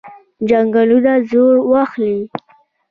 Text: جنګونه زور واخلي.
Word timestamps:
جنګونه 0.49 1.13
زور 1.29 1.55
واخلي. 1.71 2.17